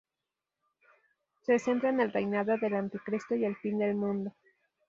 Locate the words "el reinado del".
1.99-2.73